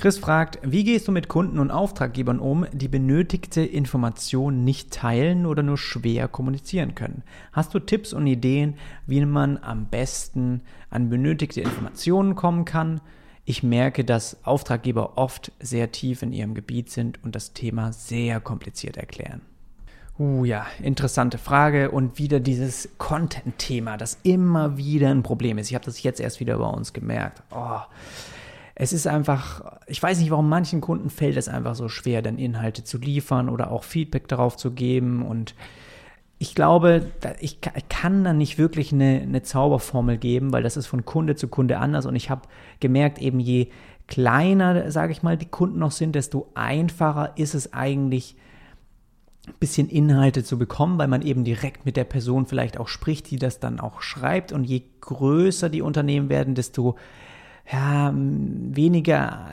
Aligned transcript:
Chris 0.00 0.16
fragt, 0.16 0.58
wie 0.62 0.82
gehst 0.82 1.08
du 1.08 1.12
mit 1.12 1.28
Kunden 1.28 1.58
und 1.58 1.70
Auftraggebern 1.70 2.38
um, 2.38 2.64
die 2.72 2.88
benötigte 2.88 3.60
Informationen 3.60 4.64
nicht 4.64 4.94
teilen 4.94 5.44
oder 5.44 5.62
nur 5.62 5.76
schwer 5.76 6.26
kommunizieren 6.26 6.94
können? 6.94 7.22
Hast 7.52 7.74
du 7.74 7.80
Tipps 7.80 8.14
und 8.14 8.26
Ideen, 8.26 8.78
wie 9.06 9.22
man 9.26 9.58
am 9.58 9.88
besten 9.88 10.62
an 10.88 11.10
benötigte 11.10 11.60
Informationen 11.60 12.34
kommen 12.34 12.64
kann? 12.64 13.02
Ich 13.44 13.62
merke, 13.62 14.02
dass 14.02 14.42
Auftraggeber 14.46 15.18
oft 15.18 15.52
sehr 15.60 15.92
tief 15.92 16.22
in 16.22 16.32
ihrem 16.32 16.54
Gebiet 16.54 16.88
sind 16.88 17.22
und 17.22 17.36
das 17.36 17.52
Thema 17.52 17.92
sehr 17.92 18.40
kompliziert 18.40 18.96
erklären. 18.96 19.42
Uh 20.18 20.46
ja, 20.46 20.64
interessante 20.82 21.36
Frage 21.36 21.90
und 21.90 22.18
wieder 22.18 22.40
dieses 22.40 22.88
Content-Thema, 22.96 23.98
das 23.98 24.16
immer 24.22 24.78
wieder 24.78 25.10
ein 25.10 25.22
Problem 25.22 25.58
ist. 25.58 25.68
Ich 25.68 25.74
habe 25.74 25.84
das 25.84 26.02
jetzt 26.02 26.20
erst 26.20 26.40
wieder 26.40 26.56
bei 26.56 26.68
uns 26.68 26.94
gemerkt. 26.94 27.42
Oh 27.50 27.80
es 28.82 28.94
ist 28.94 29.06
einfach, 29.06 29.78
ich 29.86 30.02
weiß 30.02 30.20
nicht, 30.20 30.30
warum 30.30 30.48
manchen 30.48 30.80
Kunden 30.80 31.10
fällt 31.10 31.36
es 31.36 31.48
einfach 31.48 31.74
so 31.74 31.90
schwer, 31.90 32.22
dann 32.22 32.38
Inhalte 32.38 32.82
zu 32.82 32.96
liefern 32.96 33.50
oder 33.50 33.70
auch 33.72 33.84
Feedback 33.84 34.26
darauf 34.26 34.56
zu 34.56 34.70
geben. 34.70 35.20
Und 35.20 35.54
ich 36.38 36.54
glaube, 36.54 37.02
ich 37.40 37.58
kann 37.60 38.24
da 38.24 38.32
nicht 38.32 38.56
wirklich 38.56 38.90
eine, 38.90 39.20
eine 39.20 39.42
Zauberformel 39.42 40.16
geben, 40.16 40.50
weil 40.54 40.62
das 40.62 40.78
ist 40.78 40.86
von 40.86 41.04
Kunde 41.04 41.36
zu 41.36 41.48
Kunde 41.48 41.76
anders. 41.76 42.06
Und 42.06 42.16
ich 42.16 42.30
habe 42.30 42.48
gemerkt, 42.80 43.18
eben 43.18 43.38
je 43.38 43.68
kleiner, 44.06 44.90
sage 44.90 45.12
ich 45.12 45.22
mal, 45.22 45.36
die 45.36 45.50
Kunden 45.50 45.78
noch 45.78 45.92
sind, 45.92 46.14
desto 46.14 46.50
einfacher 46.54 47.34
ist 47.36 47.54
es 47.54 47.74
eigentlich, 47.74 48.34
ein 49.46 49.54
bisschen 49.60 49.90
Inhalte 49.90 50.42
zu 50.42 50.58
bekommen, 50.58 50.96
weil 50.98 51.08
man 51.08 51.20
eben 51.20 51.44
direkt 51.44 51.84
mit 51.84 51.98
der 51.98 52.04
Person 52.04 52.46
vielleicht 52.46 52.78
auch 52.78 52.88
spricht, 52.88 53.30
die 53.30 53.36
das 53.36 53.60
dann 53.60 53.78
auch 53.78 54.00
schreibt. 54.00 54.52
Und 54.52 54.64
je 54.64 54.84
größer 55.02 55.68
die 55.68 55.82
Unternehmen 55.82 56.30
werden, 56.30 56.54
desto 56.54 56.96
ja, 57.72 58.12
weniger 58.14 59.50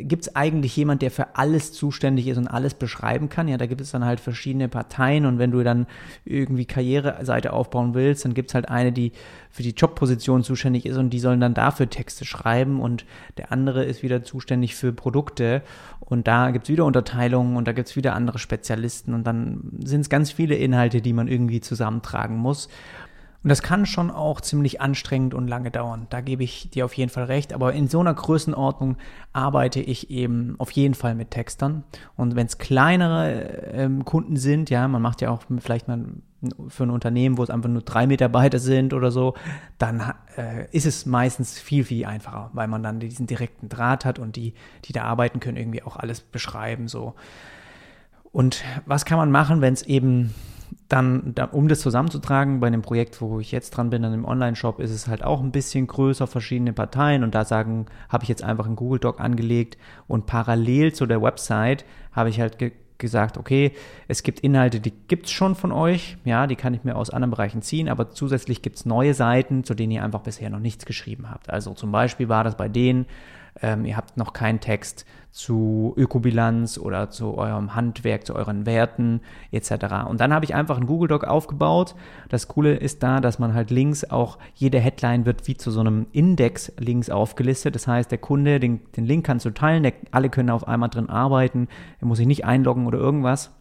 gibt 0.00 0.26
es 0.26 0.36
eigentlich 0.36 0.76
jemand, 0.76 1.00
der 1.00 1.10
für 1.10 1.36
alles 1.36 1.72
zuständig 1.72 2.28
ist 2.28 2.36
und 2.36 2.48
alles 2.48 2.74
beschreiben 2.74 3.30
kann. 3.30 3.48
Ja, 3.48 3.56
da 3.56 3.64
gibt 3.64 3.80
es 3.80 3.92
dann 3.92 4.04
halt 4.04 4.20
verschiedene 4.20 4.68
Parteien 4.68 5.24
und 5.24 5.38
wenn 5.38 5.52
du 5.52 5.62
dann 5.62 5.86
irgendwie 6.26 6.66
Karriereseite 6.66 7.54
aufbauen 7.54 7.94
willst, 7.94 8.26
dann 8.26 8.34
gibt 8.34 8.50
es 8.50 8.54
halt 8.54 8.68
eine, 8.68 8.92
die 8.92 9.12
für 9.50 9.62
die 9.62 9.70
Jobposition 9.70 10.42
zuständig 10.42 10.84
ist 10.84 10.98
und 10.98 11.10
die 11.10 11.18
sollen 11.18 11.40
dann 11.40 11.54
dafür 11.54 11.88
Texte 11.88 12.26
schreiben 12.26 12.80
und 12.80 13.06
der 13.38 13.52
andere 13.52 13.84
ist 13.84 14.02
wieder 14.02 14.22
zuständig 14.22 14.74
für 14.74 14.92
Produkte 14.92 15.62
und 16.00 16.28
da 16.28 16.50
gibt 16.50 16.66
es 16.66 16.70
wieder 16.70 16.84
Unterteilungen 16.84 17.56
und 17.56 17.66
da 17.66 17.72
gibt 17.72 17.88
es 17.88 17.96
wieder 17.96 18.14
andere 18.14 18.38
Spezialisten 18.38 19.14
und 19.14 19.26
dann 19.26 19.62
sind 19.82 20.02
es 20.02 20.10
ganz 20.10 20.30
viele 20.30 20.56
Inhalte, 20.56 21.00
die 21.00 21.14
man 21.14 21.26
irgendwie 21.26 21.62
zusammentragen 21.62 22.36
muss. 22.36 22.68
Und 23.42 23.50
das 23.50 23.62
kann 23.62 23.86
schon 23.86 24.10
auch 24.10 24.40
ziemlich 24.40 24.80
anstrengend 24.80 25.34
und 25.34 25.48
lange 25.48 25.70
dauern. 25.70 26.06
Da 26.10 26.20
gebe 26.20 26.42
ich 26.42 26.70
dir 26.70 26.84
auf 26.84 26.94
jeden 26.94 27.10
Fall 27.10 27.24
recht. 27.24 27.52
Aber 27.52 27.72
in 27.72 27.88
so 27.88 28.00
einer 28.00 28.14
Größenordnung 28.14 28.96
arbeite 29.32 29.80
ich 29.80 30.10
eben 30.10 30.56
auf 30.58 30.70
jeden 30.72 30.94
Fall 30.94 31.14
mit 31.14 31.30
Textern. 31.30 31.84
Und 32.16 32.34
wenn 32.34 32.46
es 32.46 32.58
kleinere 32.58 33.70
ähm, 33.72 34.04
Kunden 34.04 34.36
sind, 34.36 34.70
ja, 34.70 34.88
man 34.88 35.02
macht 35.02 35.20
ja 35.20 35.30
auch 35.30 35.42
vielleicht 35.60 35.88
mal 35.88 36.04
für 36.68 36.84
ein 36.84 36.90
Unternehmen, 36.90 37.38
wo 37.38 37.42
es 37.42 37.50
einfach 37.50 37.68
nur 37.68 37.82
drei 37.82 38.06
Mitarbeiter 38.06 38.58
sind 38.58 38.92
oder 38.92 39.10
so, 39.10 39.34
dann 39.78 40.12
äh, 40.36 40.66
ist 40.70 40.86
es 40.86 41.06
meistens 41.06 41.58
viel, 41.58 41.84
viel 41.84 42.04
einfacher, 42.04 42.50
weil 42.52 42.68
man 42.68 42.82
dann 42.82 43.00
diesen 43.00 43.26
direkten 43.26 43.68
Draht 43.68 44.04
hat 44.04 44.18
und 44.18 44.36
die, 44.36 44.54
die 44.84 44.92
da 44.92 45.04
arbeiten 45.04 45.40
können, 45.40 45.56
irgendwie 45.56 45.82
auch 45.82 45.96
alles 45.96 46.20
beschreiben, 46.20 46.88
so. 46.88 47.14
Und 48.36 48.62
was 48.84 49.06
kann 49.06 49.16
man 49.16 49.30
machen, 49.30 49.62
wenn 49.62 49.72
es 49.72 49.80
eben 49.80 50.34
dann, 50.90 51.34
um 51.52 51.68
das 51.68 51.80
zusammenzutragen, 51.80 52.60
bei 52.60 52.68
dem 52.68 52.82
Projekt, 52.82 53.22
wo 53.22 53.40
ich 53.40 53.50
jetzt 53.50 53.70
dran 53.70 53.88
bin, 53.88 54.04
an 54.04 54.12
dem 54.12 54.26
Online-Shop, 54.26 54.78
ist 54.78 54.90
es 54.90 55.08
halt 55.08 55.24
auch 55.24 55.40
ein 55.40 55.52
bisschen 55.52 55.86
größer, 55.86 56.26
verschiedene 56.26 56.74
Parteien. 56.74 57.24
Und 57.24 57.34
da 57.34 57.46
sagen, 57.46 57.86
habe 58.10 58.24
ich 58.24 58.28
jetzt 58.28 58.44
einfach 58.44 58.66
einen 58.66 58.76
Google 58.76 58.98
Doc 58.98 59.22
angelegt 59.22 59.78
und 60.06 60.26
parallel 60.26 60.92
zu 60.92 61.06
der 61.06 61.22
Website 61.22 61.86
habe 62.12 62.28
ich 62.28 62.38
halt 62.38 62.58
ge 62.58 62.72
gesagt, 62.98 63.38
okay, 63.38 63.72
es 64.08 64.22
gibt 64.22 64.40
Inhalte, 64.40 64.80
die 64.80 64.90
gibt 64.90 65.26
es 65.26 65.32
schon 65.32 65.54
von 65.54 65.70
euch, 65.70 66.16
ja, 66.24 66.46
die 66.46 66.56
kann 66.56 66.72
ich 66.72 66.82
mir 66.82 66.96
aus 66.96 67.10
anderen 67.10 67.30
Bereichen 67.30 67.60
ziehen, 67.60 67.90
aber 67.90 68.10
zusätzlich 68.10 68.62
gibt 68.62 68.76
es 68.76 68.86
neue 68.86 69.12
Seiten, 69.12 69.64
zu 69.64 69.74
denen 69.74 69.92
ihr 69.92 70.02
einfach 70.02 70.22
bisher 70.22 70.48
noch 70.48 70.60
nichts 70.60 70.86
geschrieben 70.86 71.30
habt. 71.30 71.50
Also 71.50 71.74
zum 71.74 71.92
Beispiel 71.92 72.30
war 72.30 72.42
das 72.42 72.56
bei 72.56 72.70
denen, 72.70 73.04
ähm, 73.62 73.84
ihr 73.84 73.96
habt 73.96 74.16
noch 74.16 74.32
keinen 74.32 74.60
Text 74.60 75.04
zu 75.36 75.92
Ökobilanz 75.98 76.78
oder 76.78 77.10
zu 77.10 77.36
eurem 77.36 77.74
Handwerk, 77.74 78.26
zu 78.26 78.34
euren 78.34 78.64
Werten 78.64 79.20
etc. 79.52 80.08
Und 80.08 80.20
dann 80.20 80.32
habe 80.32 80.46
ich 80.46 80.54
einfach 80.54 80.78
einen 80.78 80.86
Google 80.86 81.08
Doc 81.08 81.24
aufgebaut. 81.24 81.94
Das 82.30 82.48
Coole 82.48 82.74
ist 82.74 83.02
da, 83.02 83.20
dass 83.20 83.38
man 83.38 83.52
halt 83.52 83.70
links 83.70 84.04
auch, 84.04 84.38
jede 84.54 84.80
Headline 84.80 85.26
wird 85.26 85.46
wie 85.46 85.54
zu 85.54 85.70
so 85.70 85.80
einem 85.80 86.06
Index 86.12 86.72
links 86.78 87.10
aufgelistet. 87.10 87.74
Das 87.74 87.86
heißt, 87.86 88.10
der 88.10 88.18
Kunde, 88.18 88.60
den, 88.60 88.80
den 88.96 89.04
Link 89.04 89.26
kannst 89.26 89.44
du 89.44 89.50
teilen, 89.50 89.82
der, 89.82 89.92
alle 90.10 90.30
können 90.30 90.48
auf 90.48 90.66
einmal 90.66 90.88
drin 90.88 91.10
arbeiten, 91.10 91.68
er 92.00 92.06
muss 92.06 92.16
sich 92.16 92.26
nicht 92.26 92.46
einloggen 92.46 92.86
oder 92.86 92.98
irgendwas. 92.98 93.55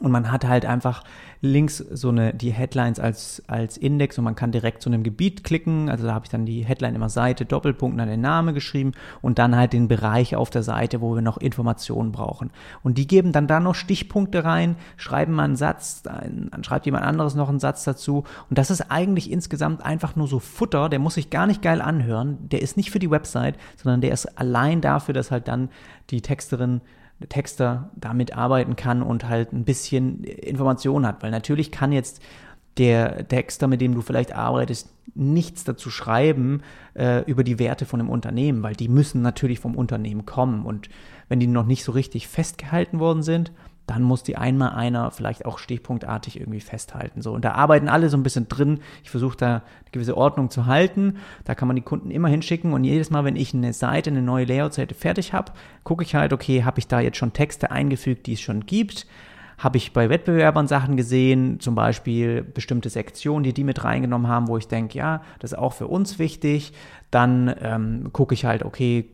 Und 0.00 0.10
man 0.10 0.30
hat 0.30 0.46
halt 0.46 0.64
einfach 0.64 1.02
links 1.40 1.78
so 1.78 2.08
eine, 2.08 2.34
die 2.34 2.50
Headlines 2.50 2.98
als, 2.98 3.42
als 3.46 3.76
Index 3.76 4.18
und 4.18 4.24
man 4.24 4.34
kann 4.34 4.50
direkt 4.50 4.82
zu 4.82 4.90
einem 4.90 5.02
Gebiet 5.02 5.44
klicken. 5.44 5.88
Also 5.88 6.06
da 6.06 6.14
habe 6.14 6.24
ich 6.24 6.30
dann 6.30 6.46
die 6.46 6.64
Headline 6.64 6.94
immer 6.94 7.08
Seite, 7.08 7.44
Doppelpunkt, 7.44 7.98
dann 7.98 8.08
den 8.08 8.20
Namen 8.20 8.54
geschrieben 8.54 8.92
und 9.22 9.38
dann 9.38 9.56
halt 9.56 9.72
den 9.72 9.88
Bereich 9.88 10.34
auf 10.34 10.50
der 10.50 10.62
Seite, 10.62 11.00
wo 11.00 11.14
wir 11.14 11.22
noch 11.22 11.36
Informationen 11.36 12.12
brauchen. 12.12 12.50
Und 12.82 12.98
die 12.98 13.06
geben 13.06 13.32
dann 13.32 13.46
da 13.46 13.60
noch 13.60 13.74
Stichpunkte 13.74 14.44
rein, 14.44 14.76
schreiben 14.96 15.34
mal 15.34 15.44
einen 15.44 15.56
Satz, 15.56 16.02
dann 16.02 16.50
schreibt 16.62 16.86
jemand 16.86 17.04
anderes 17.04 17.34
noch 17.34 17.48
einen 17.48 17.60
Satz 17.60 17.84
dazu. 17.84 18.24
Und 18.50 18.58
das 18.58 18.70
ist 18.70 18.90
eigentlich 18.90 19.30
insgesamt 19.30 19.84
einfach 19.84 20.16
nur 20.16 20.26
so 20.26 20.40
Futter, 20.40 20.88
der 20.88 20.98
muss 20.98 21.14
sich 21.14 21.30
gar 21.30 21.46
nicht 21.46 21.62
geil 21.62 21.80
anhören. 21.80 22.48
Der 22.48 22.62
ist 22.62 22.76
nicht 22.76 22.90
für 22.90 22.98
die 22.98 23.10
Website, 23.10 23.56
sondern 23.76 24.00
der 24.00 24.12
ist 24.12 24.38
allein 24.38 24.80
dafür, 24.80 25.14
dass 25.14 25.30
halt 25.30 25.46
dann 25.46 25.68
die 26.10 26.20
Texterin 26.20 26.80
Texter 27.28 27.90
damit 27.96 28.36
arbeiten 28.36 28.76
kann 28.76 29.02
und 29.02 29.28
halt 29.28 29.52
ein 29.52 29.64
bisschen 29.64 30.24
Information 30.24 31.06
hat. 31.06 31.22
Weil 31.22 31.30
natürlich 31.30 31.72
kann 31.72 31.92
jetzt 31.92 32.22
der 32.76 33.26
Texter, 33.26 33.66
mit 33.66 33.80
dem 33.80 33.94
du 33.94 34.02
vielleicht 34.02 34.32
arbeitest, 34.34 34.88
nichts 35.14 35.64
dazu 35.64 35.90
schreiben 35.90 36.62
äh, 36.94 37.24
über 37.28 37.42
die 37.42 37.58
Werte 37.58 37.86
von 37.86 38.00
einem 38.00 38.10
Unternehmen, 38.10 38.62
weil 38.62 38.76
die 38.76 38.88
müssen 38.88 39.20
natürlich 39.20 39.58
vom 39.58 39.74
Unternehmen 39.74 40.26
kommen. 40.26 40.64
Und 40.64 40.88
wenn 41.28 41.40
die 41.40 41.48
noch 41.48 41.66
nicht 41.66 41.82
so 41.82 41.92
richtig 41.92 42.28
festgehalten 42.28 43.00
worden 43.00 43.22
sind, 43.22 43.52
dann 43.88 44.02
muss 44.02 44.22
die 44.22 44.36
einmal 44.36 44.74
einer 44.74 45.10
vielleicht 45.10 45.46
auch 45.46 45.58
stichpunktartig 45.58 46.38
irgendwie 46.38 46.60
festhalten. 46.60 47.22
So. 47.22 47.32
Und 47.32 47.42
da 47.44 47.52
arbeiten 47.52 47.88
alle 47.88 48.10
so 48.10 48.18
ein 48.18 48.22
bisschen 48.22 48.46
drin. 48.46 48.80
Ich 49.02 49.08
versuche 49.08 49.36
da 49.38 49.46
eine 49.48 49.62
gewisse 49.92 50.14
Ordnung 50.14 50.50
zu 50.50 50.66
halten. 50.66 51.16
Da 51.44 51.54
kann 51.54 51.68
man 51.68 51.76
die 51.76 51.82
Kunden 51.82 52.10
immer 52.10 52.28
hinschicken. 52.28 52.74
Und 52.74 52.84
jedes 52.84 53.08
Mal, 53.08 53.24
wenn 53.24 53.34
ich 53.34 53.54
eine 53.54 53.72
Seite, 53.72 54.10
eine 54.10 54.20
neue 54.20 54.44
Layout-Seite 54.44 54.94
fertig 54.94 55.32
habe, 55.32 55.52
gucke 55.84 56.04
ich 56.04 56.14
halt, 56.14 56.34
okay, 56.34 56.64
habe 56.64 56.78
ich 56.78 56.86
da 56.86 57.00
jetzt 57.00 57.16
schon 57.16 57.32
Texte 57.32 57.70
eingefügt, 57.70 58.26
die 58.26 58.34
es 58.34 58.40
schon 58.40 58.66
gibt? 58.66 59.06
Habe 59.58 59.76
ich 59.76 59.92
bei 59.92 60.08
Wettbewerbern 60.08 60.68
Sachen 60.68 60.96
gesehen, 60.96 61.58
zum 61.58 61.74
Beispiel 61.74 62.42
bestimmte 62.42 62.90
Sektionen, 62.90 63.42
die 63.42 63.52
die 63.52 63.64
mit 63.64 63.82
reingenommen 63.82 64.28
haben, 64.28 64.46
wo 64.46 64.56
ich 64.56 64.68
denke, 64.68 64.96
ja, 64.96 65.20
das 65.40 65.52
ist 65.52 65.58
auch 65.58 65.72
für 65.72 65.88
uns 65.88 66.20
wichtig. 66.20 66.72
Dann 67.10 67.52
ähm, 67.60 68.10
gucke 68.12 68.34
ich 68.34 68.44
halt, 68.44 68.64
okay, 68.64 69.10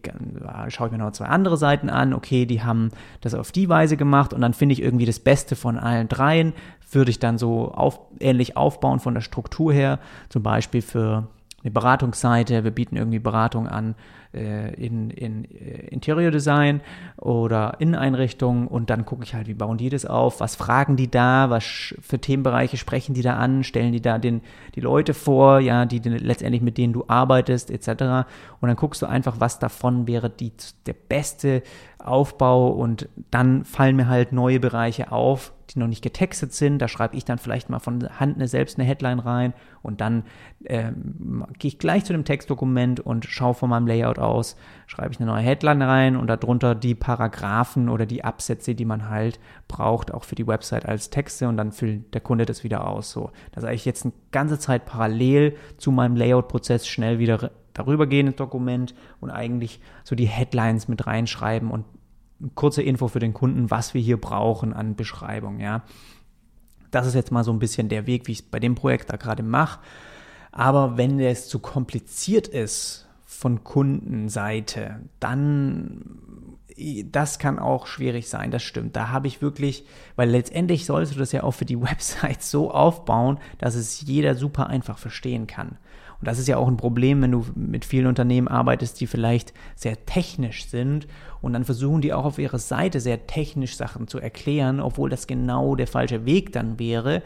schaue 0.69 0.89
ich 0.89 0.93
mir 0.93 0.99
noch 0.99 1.13
zwei 1.13 1.27
andere 1.27 1.57
Seiten 1.57 1.89
an, 1.89 2.13
okay, 2.13 2.45
die 2.45 2.63
haben 2.63 2.91
das 3.23 3.35
auf 3.35 3.53
die 3.53 3.69
Weise 3.69 3.97
gemacht 3.97 4.35
und 4.35 4.43
dann 4.43 4.53
finde 4.53 4.75
ich 4.75 4.83
irgendwie 4.83 5.07
das 5.07 5.21
Beste 5.21 5.57
von 5.57 5.79
allen 5.79 6.09
dreien, 6.09 6.53
würde 6.91 7.11
ich 7.11 7.21
dann 7.21 7.39
so 7.39 7.73
auf, 7.73 8.01
ähnlich 8.21 8.57
aufbauen 8.57 9.01
von 9.01 9.15
der 9.15 9.23
Struktur 9.23 9.73
her, 9.73 9.99
zum 10.29 10.43
Beispiel 10.43 10.83
für 10.83 11.29
eine 11.65 11.71
Beratungsseite, 11.71 12.63
wir 12.63 12.71
bieten 12.71 12.97
irgendwie 12.97 13.19
Beratung 13.19 13.67
an 13.67 13.95
äh, 14.35 14.75
in, 14.75 15.11
in 15.11 15.45
äh, 15.45 15.87
Interior 15.89 16.31
Design 16.31 16.83
oder 17.17 17.77
Inneneinrichtungen. 17.79 18.69
Und 18.69 18.91
dann 18.91 19.07
gucke 19.07 19.25
ich 19.25 19.35
halt, 19.35 19.47
wie 19.47 19.55
bauen 19.55 19.79
die 19.79 19.89
das 19.89 20.05
auf, 20.05 20.41
was 20.41 20.57
fragen 20.57 20.97
die 20.97 21.11
da, 21.11 21.49
was 21.49 21.65
für 21.65 22.19
Themenbereiche 22.19 22.77
sprechen 22.77 23.15
die 23.15 23.23
da 23.23 23.37
an, 23.37 23.65
stellen 23.65 23.93
die 23.93 24.03
da 24.03 24.19
den, 24.19 24.43
die 24.75 24.81
Leute 24.81 25.15
vor, 25.15 25.61
ja, 25.61 25.87
die, 25.87 26.01
die 26.01 26.11
letztendlich 26.11 26.63
mit 26.63 26.77
denen 26.77 26.93
du 26.93 27.05
arbeitest, 27.09 27.71
etc. 27.71 28.27
Und 28.61 28.69
dann 28.69 28.77
guckst 28.77 29.01
du 29.01 29.07
einfach, 29.07 29.37
was 29.39 29.59
davon 29.59 30.07
wäre 30.07 30.29
die, 30.29 30.53
der 30.85 30.95
beste 30.95 31.63
Aufbau 32.07 32.69
und 32.69 33.09
dann 33.31 33.65
fallen 33.65 33.97
mir 33.97 34.09
halt 34.09 34.33
neue 34.33 34.61
Bereiche 34.61 35.13
auf, 35.13 35.53
die 35.71 35.79
noch 35.79 35.87
nicht 35.87 36.03
getextet 36.03 36.53
sind. 36.53 36.79
Da 36.79 36.89
schreibe 36.89 37.17
ich 37.17 37.25
dann 37.25 37.39
vielleicht 37.39 37.71
mal 37.71 37.79
von 37.79 38.09
Hand 38.21 38.37
eine, 38.37 38.49
selbst 38.49 38.79
eine 38.79 38.87
Headline 38.87 39.19
rein 39.19 39.55
und 39.83 40.01
dann 40.01 40.25
ähm, 40.67 41.47
gehe 41.59 41.69
ich 41.69 41.79
gleich 41.79 42.05
zu 42.05 42.13
dem 42.13 42.25
Textdokument 42.25 43.01
und 43.01 43.25
schaue 43.25 43.55
von 43.55 43.71
meinem 43.71 43.87
Layout 43.87 44.19
aus, 44.19 44.57
schreibe 44.87 45.13
ich 45.13 45.21
eine 45.21 45.31
neue 45.31 45.43
Headline 45.43 45.83
rein 45.83 46.17
und 46.17 46.29
darunter 46.29 46.75
die 46.75 46.95
Paragraphen 46.95 47.89
oder 47.89 48.07
die 48.07 48.25
Absätze, 48.25 48.75
die 48.75 48.85
man 48.85 49.09
halt 49.09 49.41
braucht, 49.69 50.13
auch 50.13 50.25
für 50.25 50.35
die 50.35 50.47
Website 50.47 50.87
als 50.87 51.11
Texte 51.11 51.49
und 51.49 51.57
dann 51.57 51.73
füllt 51.73 52.13
der 52.15 52.21
Kunde 52.21 52.47
das 52.47 52.65
wieder 52.65 52.87
aus. 52.87 53.11
So, 53.11 53.31
dass 53.53 53.65
ich 53.65 53.85
jetzt 53.85 54.05
eine 54.05 54.13
ganze 54.31 54.59
Zeit 54.59 54.85
parallel 54.85 55.57
zu 55.79 55.91
meinem 55.91 56.17
Layout-Prozess 56.17 56.87
schnell 56.87 57.19
wieder 57.19 57.51
darüber 57.75 58.07
gehen 58.07 58.29
ins 58.29 58.37
Dokument 58.37 58.95
und 59.21 59.31
eigentlich 59.31 59.81
so 60.03 60.17
die 60.17 60.27
Headlines 60.27 60.89
mit 60.89 61.07
reinschreiben 61.07 61.71
und 61.71 61.85
kurze 62.55 62.83
Info 62.83 63.09
für 63.09 63.19
den 63.19 63.35
Kunden, 63.35 63.71
was 63.71 63.95
wir 63.95 64.01
hier 64.01 64.21
brauchen 64.21 64.73
an 64.73 64.97
Beschreibung, 64.97 65.61
ja. 65.61 65.83
Das 66.91 67.07
ist 67.07 67.15
jetzt 67.15 67.33
mal 67.33 67.45
so 67.45 67.53
ein 67.53 67.59
bisschen 67.59 67.89
der 67.89 68.07
Weg, 68.07 68.27
wie 68.27 68.33
ich 68.33 68.41
es 68.41 68.45
bei 68.45 68.61
dem 68.61 68.77
Projekt 68.77 69.13
da 69.13 69.17
gerade 69.17 69.43
mache. 69.43 69.81
Aber 70.53 70.97
wenn 70.97 71.19
es 71.19 71.49
zu 71.49 71.59
kompliziert 71.59 72.47
ist 72.47 73.09
von 73.25 73.65
Kundenseite, 73.65 75.01
dann 75.19 76.21
das 77.11 77.39
kann 77.39 77.59
auch 77.59 77.87
schwierig 77.87 78.29
sein, 78.29 78.51
das 78.51 78.63
stimmt. 78.63 78.97
Da 78.97 79.11
habe 79.11 79.29
ich 79.29 79.43
wirklich, 79.43 79.85
weil 80.17 80.29
letztendlich 80.29 80.87
sollst 80.87 81.15
du 81.15 81.19
das 81.19 81.33
ja 81.33 81.43
auch 81.43 81.53
für 81.53 81.65
die 81.65 81.81
Website 81.83 82.43
so 82.43 82.71
aufbauen, 82.71 83.39
dass 83.59 83.75
es 83.75 84.01
jeder 84.03 84.35
super 84.35 84.69
einfach 84.69 84.99
verstehen 84.99 85.47
kann. 85.47 85.79
Und 86.25 86.29
das 86.29 86.39
ist 86.39 86.49
ja 86.49 86.57
auch 86.57 86.69
ein 86.69 86.79
Problem, 86.79 87.21
wenn 87.21 87.33
du 87.33 87.45
mit 87.55 87.85
vielen 87.85 88.07
Unternehmen 88.07 88.49
arbeitest, 88.49 88.99
die 88.99 89.07
vielleicht 89.07 89.53
sehr 89.75 90.07
technisch 90.07 90.65
sind 90.65 91.07
und 91.43 91.53
dann 91.53 91.65
versuchen 91.65 92.01
die 92.01 92.15
auch 92.15 92.25
auf 92.25 92.39
ihrer 92.39 92.59
Seite 92.59 92.99
sehr 92.99 93.27
technisch 93.27 93.77
Sachen 93.77 94.09
zu 94.09 94.21
erklären, 94.21 94.81
obwohl 94.81 95.11
das 95.11 95.27
genau 95.27 95.75
der 95.75 95.87
falsche 95.87 96.25
Weg 96.25 96.51
dann 96.53 96.79
wäre. 96.79 97.23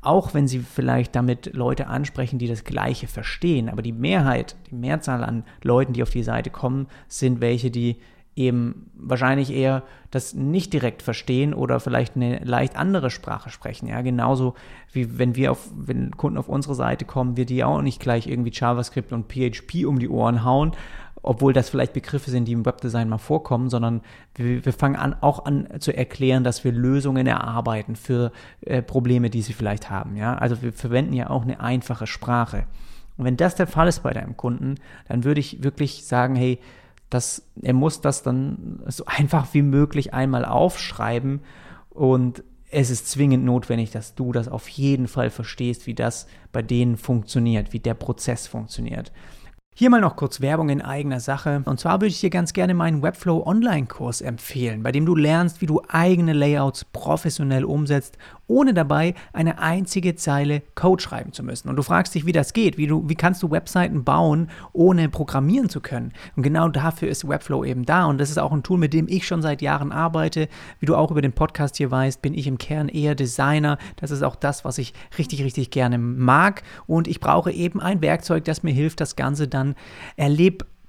Auch 0.00 0.34
wenn 0.34 0.48
sie 0.48 0.58
vielleicht 0.58 1.14
damit 1.14 1.54
Leute 1.54 1.86
ansprechen, 1.86 2.40
die 2.40 2.48
das 2.48 2.64
Gleiche 2.64 3.06
verstehen. 3.06 3.68
Aber 3.68 3.82
die 3.82 3.92
Mehrheit, 3.92 4.56
die 4.68 4.74
Mehrzahl 4.74 5.22
an 5.22 5.44
Leuten, 5.62 5.92
die 5.92 6.02
auf 6.02 6.10
die 6.10 6.24
Seite 6.24 6.50
kommen, 6.50 6.88
sind 7.06 7.40
welche, 7.40 7.70
die 7.70 7.98
eben 8.40 8.90
wahrscheinlich 8.94 9.52
eher 9.52 9.82
das 10.10 10.34
nicht 10.34 10.72
direkt 10.72 11.02
verstehen 11.02 11.54
oder 11.54 11.78
vielleicht 11.78 12.16
eine 12.16 12.38
leicht 12.38 12.76
andere 12.76 13.10
Sprache 13.10 13.50
sprechen. 13.50 13.86
Ja, 13.86 14.00
genauso 14.00 14.54
wie 14.92 15.18
wenn 15.18 15.36
wir 15.36 15.52
auf, 15.52 15.68
wenn 15.76 16.16
Kunden 16.16 16.38
auf 16.38 16.48
unsere 16.48 16.74
Seite 16.74 17.04
kommen, 17.04 17.36
wir 17.36 17.46
die 17.46 17.62
auch 17.62 17.82
nicht 17.82 18.00
gleich 18.00 18.26
irgendwie 18.26 18.50
JavaScript 18.52 19.12
und 19.12 19.32
PHP 19.32 19.84
um 19.86 19.98
die 19.98 20.08
Ohren 20.08 20.44
hauen, 20.44 20.72
obwohl 21.22 21.52
das 21.52 21.68
vielleicht 21.68 21.92
Begriffe 21.92 22.30
sind, 22.30 22.46
die 22.46 22.52
im 22.52 22.64
Webdesign 22.64 23.08
mal 23.08 23.18
vorkommen, 23.18 23.68
sondern 23.68 24.00
wir, 24.34 24.64
wir 24.64 24.72
fangen 24.72 24.96
an, 24.96 25.14
auch 25.20 25.44
an 25.44 25.68
zu 25.78 25.94
erklären, 25.94 26.44
dass 26.44 26.64
wir 26.64 26.72
Lösungen 26.72 27.26
erarbeiten 27.26 27.94
für 27.94 28.32
äh, 28.62 28.80
Probleme, 28.82 29.28
die 29.28 29.42
sie 29.42 29.52
vielleicht 29.52 29.90
haben. 29.90 30.16
Ja, 30.16 30.34
also 30.36 30.62
wir 30.62 30.72
verwenden 30.72 31.12
ja 31.12 31.28
auch 31.28 31.42
eine 31.42 31.60
einfache 31.60 32.06
Sprache. 32.06 32.64
Und 33.18 33.26
wenn 33.26 33.36
das 33.36 33.54
der 33.54 33.66
Fall 33.66 33.86
ist 33.86 34.02
bei 34.02 34.14
deinem 34.14 34.36
Kunden, 34.38 34.76
dann 35.08 35.24
würde 35.24 35.40
ich 35.40 35.62
wirklich 35.62 36.06
sagen, 36.06 36.36
hey, 36.36 36.58
dass 37.10 37.42
er 37.60 37.74
muss 37.74 38.00
das 38.00 38.22
dann 38.22 38.82
so 38.86 39.04
einfach 39.04 39.52
wie 39.52 39.62
möglich 39.62 40.14
einmal 40.14 40.44
aufschreiben 40.44 41.40
und 41.90 42.42
es 42.70 42.90
ist 42.90 43.08
zwingend 43.08 43.44
notwendig, 43.44 43.90
dass 43.90 44.14
du 44.14 44.32
das 44.32 44.48
auf 44.48 44.68
jeden 44.68 45.08
Fall 45.08 45.30
verstehst, 45.30 45.86
wie 45.86 45.94
das 45.94 46.28
bei 46.52 46.62
denen 46.62 46.96
funktioniert, 46.96 47.72
wie 47.72 47.80
der 47.80 47.94
Prozess 47.94 48.46
funktioniert. 48.46 49.12
Hier 49.72 49.88
mal 49.88 50.00
noch 50.02 50.16
kurz 50.16 50.42
Werbung 50.42 50.68
in 50.68 50.82
eigener 50.82 51.20
Sache. 51.20 51.62
Und 51.64 51.80
zwar 51.80 52.02
würde 52.02 52.08
ich 52.08 52.20
dir 52.20 52.28
ganz 52.28 52.52
gerne 52.52 52.74
meinen 52.74 53.02
Webflow 53.02 53.46
Online-Kurs 53.46 54.20
empfehlen, 54.20 54.82
bei 54.82 54.92
dem 54.92 55.06
du 55.06 55.14
lernst, 55.14 55.62
wie 55.62 55.66
du 55.66 55.80
eigene 55.88 56.34
Layouts 56.34 56.84
professionell 56.84 57.64
umsetzt, 57.64 58.18
ohne 58.46 58.74
dabei 58.74 59.14
eine 59.32 59.58
einzige 59.58 60.16
Zeile 60.16 60.62
Code 60.74 61.02
schreiben 61.02 61.32
zu 61.32 61.42
müssen. 61.42 61.70
Und 61.70 61.76
du 61.76 61.82
fragst 61.82 62.14
dich, 62.14 62.26
wie 62.26 62.32
das 62.32 62.52
geht, 62.52 62.76
wie, 62.76 62.88
du, 62.88 63.08
wie 63.08 63.14
kannst 63.14 63.42
du 63.42 63.50
Webseiten 63.50 64.04
bauen, 64.04 64.50
ohne 64.74 65.08
programmieren 65.08 65.70
zu 65.70 65.80
können. 65.80 66.12
Und 66.36 66.42
genau 66.42 66.68
dafür 66.68 67.08
ist 67.08 67.26
Webflow 67.26 67.64
eben 67.64 67.86
da. 67.86 68.04
Und 68.04 68.18
das 68.18 68.28
ist 68.28 68.38
auch 68.38 68.52
ein 68.52 68.64
Tool, 68.64 68.76
mit 68.76 68.92
dem 68.92 69.08
ich 69.08 69.26
schon 69.26 69.40
seit 69.40 69.62
Jahren 69.62 69.92
arbeite. 69.92 70.48
Wie 70.80 70.86
du 70.86 70.96
auch 70.96 71.10
über 71.10 71.22
den 71.22 71.32
Podcast 71.32 71.78
hier 71.78 71.90
weißt, 71.90 72.20
bin 72.20 72.34
ich 72.34 72.46
im 72.46 72.58
Kern 72.58 72.88
eher 72.88 73.14
Designer. 73.14 73.78
Das 73.96 74.10
ist 74.10 74.22
auch 74.22 74.36
das, 74.36 74.62
was 74.64 74.76
ich 74.76 74.92
richtig, 75.16 75.42
richtig 75.42 75.70
gerne 75.70 75.96
mag. 75.96 76.64
Und 76.86 77.08
ich 77.08 77.20
brauche 77.20 77.50
eben 77.50 77.80
ein 77.80 78.02
Werkzeug, 78.02 78.44
das 78.44 78.62
mir 78.62 78.74
hilft, 78.74 79.00
das 79.00 79.16
Ganze 79.16 79.48
dann 79.48 79.59
dann 79.60 79.74
erlebe 80.16 80.66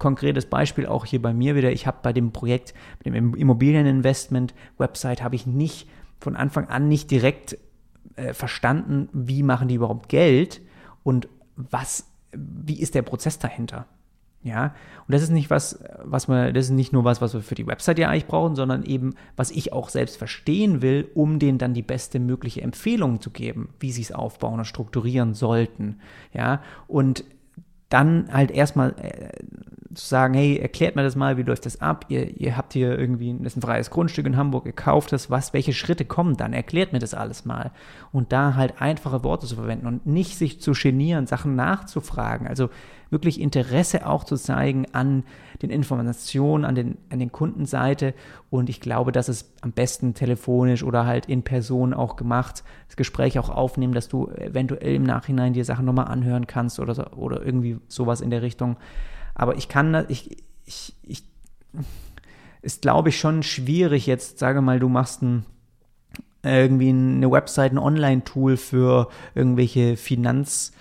konkretes 0.00 0.46
Beispiel 0.46 0.86
auch 0.86 1.04
hier 1.04 1.22
bei 1.22 1.32
mir 1.32 1.54
wieder. 1.54 1.70
Ich 1.70 1.86
habe 1.86 1.98
bei 2.02 2.12
dem 2.12 2.32
Projekt, 2.32 2.74
mit 3.04 3.14
dem 3.14 3.34
Immobilieninvestment 3.34 4.54
Website, 4.78 5.22
habe 5.22 5.36
ich 5.36 5.46
nicht 5.46 5.88
von 6.18 6.34
Anfang 6.34 6.66
an 6.66 6.88
nicht 6.88 7.12
direkt 7.12 7.56
äh, 8.16 8.34
verstanden, 8.34 9.08
wie 9.12 9.44
machen 9.44 9.68
die 9.68 9.76
überhaupt 9.76 10.08
Geld 10.08 10.60
und 11.04 11.28
was, 11.54 12.08
wie 12.32 12.80
ist 12.80 12.96
der 12.96 13.02
Prozess 13.02 13.38
dahinter. 13.38 13.86
Ja, 14.42 14.74
und 15.06 15.12
das 15.12 15.20
ist 15.20 15.30
nicht 15.30 15.50
was, 15.50 15.84
was 16.02 16.26
man, 16.26 16.54
das 16.54 16.66
ist 16.66 16.70
nicht 16.70 16.94
nur 16.94 17.04
was, 17.04 17.20
was 17.20 17.34
wir 17.34 17.42
für 17.42 17.54
die 17.54 17.66
Website 17.66 17.98
ja 17.98 18.08
eigentlich 18.08 18.26
brauchen, 18.26 18.56
sondern 18.56 18.84
eben, 18.84 19.14
was 19.36 19.50
ich 19.50 19.74
auch 19.74 19.90
selbst 19.90 20.16
verstehen 20.16 20.80
will, 20.80 21.10
um 21.12 21.38
denen 21.38 21.58
dann 21.58 21.74
die 21.74 21.82
beste 21.82 22.18
mögliche 22.18 22.62
Empfehlung 22.62 23.20
zu 23.20 23.30
geben, 23.30 23.68
wie 23.80 23.92
sie 23.92 24.00
es 24.00 24.12
aufbauen 24.12 24.60
und 24.60 24.64
strukturieren 24.64 25.34
sollten. 25.34 26.00
Ja, 26.32 26.62
und 26.88 27.24
dann 27.90 28.28
halt 28.32 28.50
erstmal 28.50 28.94
äh, 29.02 29.94
zu 29.94 30.06
sagen, 30.06 30.34
hey, 30.34 30.56
erklärt 30.56 30.94
mir 30.94 31.02
das 31.02 31.16
mal, 31.16 31.36
wie 31.36 31.42
läuft 31.42 31.66
das 31.66 31.80
ab? 31.80 32.06
Ihr, 32.08 32.40
ihr 32.40 32.56
habt 32.56 32.72
hier 32.72 32.96
irgendwie 32.96 33.34
das 33.38 33.52
ist 33.52 33.56
ein 33.58 33.62
freies 33.62 33.90
Grundstück 33.90 34.24
in 34.24 34.36
Hamburg, 34.36 34.66
ihr 34.66 34.72
kauft 34.72 35.12
das, 35.12 35.30
was, 35.30 35.52
welche 35.52 35.72
Schritte 35.72 36.04
kommen 36.04 36.36
dann? 36.36 36.52
Erklärt 36.52 36.92
mir 36.92 37.00
das 37.00 37.12
alles 37.12 37.44
mal. 37.44 37.72
Und 38.12 38.32
da 38.32 38.54
halt 38.54 38.80
einfache 38.80 39.24
Worte 39.24 39.46
zu 39.46 39.56
verwenden 39.56 39.86
und 39.86 40.06
nicht 40.06 40.38
sich 40.38 40.60
zu 40.60 40.72
genieren, 40.72 41.26
Sachen 41.26 41.56
nachzufragen. 41.56 42.46
Also 42.46 42.70
wirklich 43.10 43.40
Interesse 43.40 44.06
auch 44.06 44.24
zu 44.24 44.36
zeigen 44.36 44.86
an 44.92 45.24
den 45.62 45.70
Informationen, 45.70 46.64
an 46.64 46.74
den, 46.74 46.98
an 47.10 47.18
den 47.18 47.32
Kundenseite. 47.32 48.14
Und 48.48 48.68
ich 48.68 48.80
glaube, 48.80 49.12
das 49.12 49.28
ist 49.28 49.52
am 49.60 49.72
besten 49.72 50.14
telefonisch 50.14 50.82
oder 50.82 51.06
halt 51.06 51.26
in 51.26 51.42
Person 51.42 51.92
auch 51.92 52.16
gemacht, 52.16 52.64
das 52.86 52.96
Gespräch 52.96 53.38
auch 53.38 53.50
aufnehmen, 53.50 53.92
dass 53.92 54.08
du 54.08 54.28
eventuell 54.28 54.94
im 54.94 55.02
Nachhinein 55.02 55.52
dir 55.52 55.64
Sachen 55.64 55.84
nochmal 55.84 56.08
anhören 56.08 56.46
kannst 56.46 56.80
oder, 56.80 57.16
oder 57.16 57.44
irgendwie 57.44 57.78
sowas 57.88 58.20
in 58.20 58.30
der 58.30 58.42
Richtung. 58.42 58.76
Aber 59.34 59.56
ich 59.56 59.68
kann, 59.68 60.06
ich, 60.08 60.44
ich, 60.64 60.94
ich 61.02 61.24
ist, 62.62 62.82
glaube 62.82 63.08
ich, 63.08 63.18
schon 63.18 63.42
schwierig 63.42 64.06
jetzt, 64.06 64.38
sage 64.38 64.60
mal, 64.60 64.78
du 64.78 64.88
machst 64.88 65.22
ein 65.22 65.44
irgendwie 66.42 66.88
eine 66.88 67.30
Website, 67.30 67.72
ein 67.72 67.78
Online-Tool 67.78 68.56
für 68.56 69.08
irgendwelche 69.34 69.96
Finanz, 69.96 70.72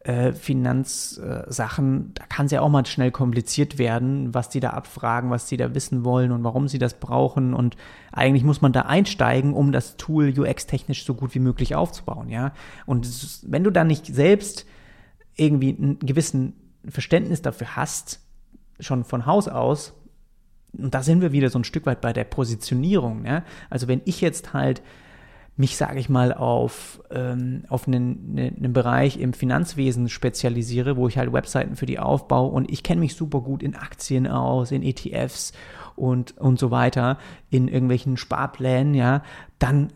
äh, 0.00 0.32
Finanzsachen, 0.32 2.12
da 2.14 2.24
kann 2.26 2.46
es 2.46 2.52
ja 2.52 2.62
auch 2.62 2.70
mal 2.70 2.86
schnell 2.86 3.10
kompliziert 3.10 3.78
werden, 3.78 4.32
was 4.32 4.48
die 4.48 4.60
da 4.60 4.70
abfragen, 4.70 5.30
was 5.30 5.46
die 5.46 5.58
da 5.58 5.74
wissen 5.74 6.04
wollen 6.04 6.32
und 6.32 6.42
warum 6.42 6.68
sie 6.68 6.78
das 6.78 6.94
brauchen. 6.94 7.52
Und 7.52 7.76
eigentlich 8.10 8.44
muss 8.44 8.62
man 8.62 8.72
da 8.72 8.82
einsteigen, 8.82 9.52
um 9.52 9.72
das 9.72 9.98
Tool 9.98 10.32
UX-technisch 10.38 11.04
so 11.04 11.14
gut 11.14 11.34
wie 11.34 11.38
möglich 11.38 11.74
aufzubauen, 11.74 12.30
ja. 12.30 12.52
Und 12.86 13.06
wenn 13.46 13.62
du 13.62 13.70
da 13.70 13.84
nicht 13.84 14.06
selbst 14.06 14.64
irgendwie 15.36 15.76
einen 15.76 15.98
gewissen 15.98 16.54
Verständnis 16.88 17.42
dafür 17.42 17.76
hast, 17.76 18.20
schon 18.78 19.04
von 19.04 19.26
Haus 19.26 19.48
aus, 19.48 19.92
und 20.72 20.94
da 20.94 21.02
sind 21.02 21.20
wir 21.20 21.32
wieder 21.32 21.50
so 21.50 21.58
ein 21.58 21.64
Stück 21.64 21.86
weit 21.86 22.00
bei 22.00 22.12
der 22.12 22.24
Positionierung. 22.24 23.24
Ja? 23.24 23.44
Also 23.70 23.88
wenn 23.88 24.02
ich 24.04 24.20
jetzt 24.20 24.52
halt 24.52 24.82
mich, 25.60 25.76
sage 25.76 26.00
ich 26.00 26.08
mal, 26.08 26.32
auf, 26.32 27.02
ähm, 27.10 27.64
auf 27.68 27.86
einen, 27.86 28.54
einen, 28.56 28.72
Bereich 28.72 29.18
im 29.20 29.34
Finanzwesen 29.34 30.08
spezialisiere, 30.08 30.96
wo 30.96 31.06
ich 31.06 31.18
halt 31.18 31.34
Webseiten 31.34 31.76
für 31.76 31.84
die 31.84 31.98
aufbaue 31.98 32.50
und 32.50 32.70
ich 32.70 32.82
kenne 32.82 33.00
mich 33.00 33.14
super 33.14 33.42
gut 33.42 33.62
in 33.62 33.76
Aktien 33.76 34.26
aus, 34.26 34.72
in 34.72 34.82
ETFs 34.82 35.52
und, 35.96 36.36
und 36.38 36.58
so 36.58 36.70
weiter, 36.70 37.18
in 37.50 37.68
irgendwelchen 37.68 38.16
Sparplänen, 38.16 38.94
ja, 38.94 39.22
dann 39.58 39.92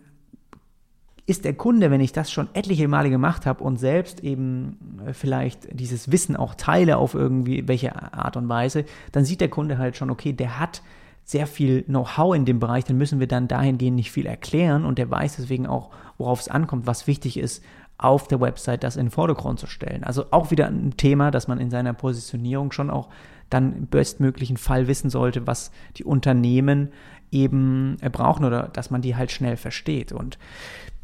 ist 1.24 1.46
der 1.46 1.54
Kunde, 1.54 1.90
wenn 1.90 2.02
ich 2.02 2.12
das 2.12 2.30
schon 2.30 2.48
etliche 2.52 2.86
Male 2.86 3.08
gemacht 3.08 3.46
habe 3.46 3.64
und 3.64 3.78
selbst 3.78 4.20
eben 4.20 5.00
äh, 5.06 5.14
vielleicht 5.14 5.68
dieses 5.72 6.12
Wissen 6.12 6.36
auch 6.36 6.54
teile 6.54 6.98
auf 6.98 7.14
irgendwie 7.14 7.66
welche 7.66 7.96
Art 8.12 8.36
und 8.36 8.50
Weise, 8.50 8.84
dann 9.12 9.24
sieht 9.24 9.40
der 9.40 9.48
Kunde 9.48 9.78
halt 9.78 9.96
schon, 9.96 10.10
okay, 10.10 10.34
der 10.34 10.60
hat 10.60 10.82
sehr 11.24 11.46
viel 11.46 11.82
Know-how 11.84 12.34
in 12.34 12.44
dem 12.44 12.60
Bereich, 12.60 12.84
dann 12.84 12.98
müssen 12.98 13.18
wir 13.18 13.26
dann 13.26 13.48
dahingehend 13.48 13.96
nicht 13.96 14.12
viel 14.12 14.26
erklären 14.26 14.84
und 14.84 14.98
der 14.98 15.10
weiß 15.10 15.36
deswegen 15.36 15.66
auch, 15.66 15.90
worauf 16.18 16.40
es 16.40 16.48
ankommt, 16.48 16.86
was 16.86 17.06
wichtig 17.06 17.38
ist, 17.38 17.64
auf 17.96 18.28
der 18.28 18.40
Website 18.40 18.84
das 18.84 18.96
in 18.96 19.06
den 19.06 19.10
Vordergrund 19.10 19.58
zu 19.58 19.66
stellen. 19.66 20.04
Also 20.04 20.26
auch 20.30 20.50
wieder 20.50 20.66
ein 20.66 20.96
Thema, 20.96 21.30
dass 21.30 21.48
man 21.48 21.58
in 21.58 21.70
seiner 21.70 21.94
Positionierung 21.94 22.72
schon 22.72 22.90
auch 22.90 23.08
dann 23.50 23.74
im 23.74 23.86
bestmöglichen 23.86 24.56
Fall 24.56 24.88
wissen 24.88 25.10
sollte, 25.10 25.46
was 25.46 25.70
die 25.96 26.04
Unternehmen 26.04 26.90
eben 27.30 27.96
äh, 28.00 28.10
brauchen 28.10 28.44
oder 28.44 28.68
dass 28.72 28.90
man 28.90 29.00
die 29.00 29.16
halt 29.16 29.30
schnell 29.30 29.56
versteht. 29.56 30.12
Und 30.12 30.38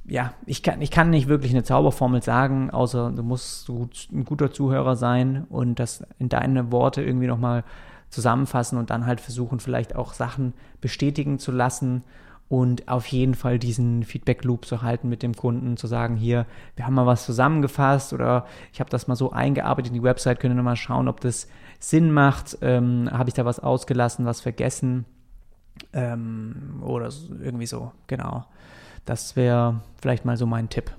ja, 0.06 0.34
ich 0.46 0.62
kann, 0.62 0.82
ich 0.82 0.90
kann 0.90 1.10
nicht 1.10 1.28
wirklich 1.28 1.52
eine 1.52 1.62
Zauberformel 1.62 2.22
sagen, 2.22 2.70
außer 2.70 3.12
du 3.12 3.22
musst 3.22 3.68
ein 3.68 4.24
guter 4.24 4.50
Zuhörer 4.50 4.96
sein 4.96 5.44
und 5.48 5.78
das 5.78 6.04
in 6.18 6.28
deine 6.28 6.72
Worte 6.72 7.02
irgendwie 7.02 7.26
nochmal 7.26 7.64
zusammenfassen 8.10 8.78
und 8.78 8.90
dann 8.90 9.06
halt 9.06 9.20
versuchen, 9.20 9.60
vielleicht 9.60 9.96
auch 9.96 10.12
Sachen 10.12 10.52
bestätigen 10.80 11.38
zu 11.38 11.52
lassen 11.52 12.02
und 12.48 12.88
auf 12.88 13.06
jeden 13.06 13.34
Fall 13.34 13.60
diesen 13.60 14.02
Feedback-Loop 14.02 14.66
zu 14.66 14.82
halten 14.82 15.08
mit 15.08 15.22
dem 15.22 15.36
Kunden, 15.36 15.76
zu 15.76 15.86
sagen, 15.86 16.16
hier, 16.16 16.46
wir 16.74 16.84
haben 16.84 16.94
mal 16.94 17.06
was 17.06 17.24
zusammengefasst 17.24 18.12
oder 18.12 18.44
ich 18.72 18.80
habe 18.80 18.90
das 18.90 19.06
mal 19.06 19.14
so 19.14 19.30
eingearbeitet 19.30 19.90
in 19.90 19.94
die 19.94 20.02
Website, 20.02 20.40
können 20.40 20.56
wir 20.56 20.62
mal 20.64 20.74
schauen, 20.74 21.06
ob 21.06 21.20
das 21.20 21.46
Sinn 21.78 22.10
macht, 22.10 22.58
ähm, 22.60 23.08
habe 23.12 23.30
ich 23.30 23.34
da 23.34 23.44
was 23.44 23.60
ausgelassen, 23.60 24.26
was 24.26 24.40
vergessen 24.40 25.04
ähm, 25.92 26.82
oder 26.82 27.08
irgendwie 27.40 27.66
so, 27.66 27.92
genau. 28.08 28.44
Das 29.04 29.36
wäre 29.36 29.80
vielleicht 30.02 30.24
mal 30.24 30.36
so 30.36 30.46
mein 30.46 30.68
Tipp. 30.68 30.92